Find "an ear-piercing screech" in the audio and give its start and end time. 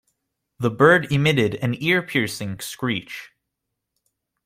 1.61-3.33